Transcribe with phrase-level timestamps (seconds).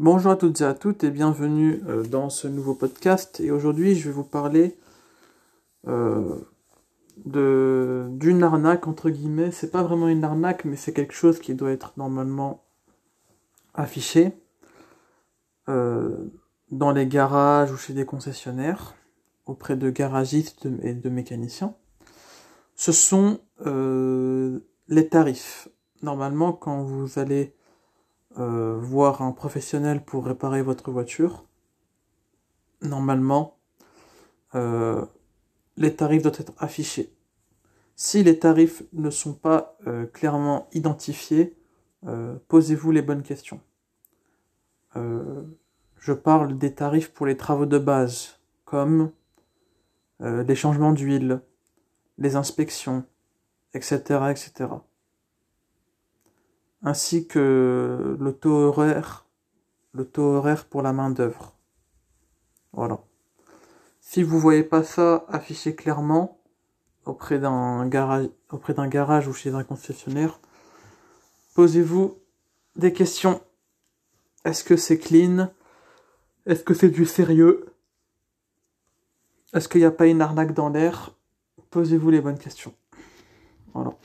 [0.00, 3.38] Bonjour à toutes et à toutes et bienvenue euh, dans ce nouveau podcast.
[3.38, 4.76] Et aujourd'hui, je vais vous parler
[5.86, 6.34] euh,
[7.26, 9.52] de d'une arnaque entre guillemets.
[9.52, 12.64] C'est pas vraiment une arnaque, mais c'est quelque chose qui doit être normalement
[13.72, 14.32] affiché
[15.68, 16.26] euh,
[16.72, 18.96] dans les garages ou chez des concessionnaires
[19.46, 21.72] auprès de garagistes et de mécaniciens.
[22.74, 23.38] Ce sont
[24.88, 25.68] les tarifs.
[26.02, 27.54] Normalement, quand vous allez
[28.38, 31.44] euh, voir un professionnel pour réparer votre voiture,
[32.82, 33.58] normalement,
[34.56, 35.04] euh,
[35.76, 37.14] les tarifs doivent être affichés.
[37.94, 41.56] Si les tarifs ne sont pas euh, clairement identifiés,
[42.48, 43.60] posez-vous les bonnes questions.
[44.94, 49.10] je parle des tarifs pour les travaux de base, comme
[50.20, 51.40] les changements d'huile,
[52.18, 53.06] les inspections,
[53.72, 54.66] etc., etc
[56.84, 59.26] ainsi que le taux horaire,
[59.92, 61.56] le taux horaire pour la main d'œuvre.
[62.72, 63.00] Voilà.
[64.00, 66.38] Si vous voyez pas ça affiché clairement
[67.06, 70.40] auprès d'un garage, auprès d'un garage ou chez un concessionnaire,
[71.54, 72.18] posez-vous
[72.76, 73.40] des questions.
[74.44, 75.50] Est-ce que c'est clean?
[76.44, 77.66] Est-ce que c'est du sérieux?
[79.54, 81.12] Est-ce qu'il n'y a pas une arnaque dans l'air?
[81.70, 82.74] Posez-vous les bonnes questions.
[83.72, 83.96] Voilà.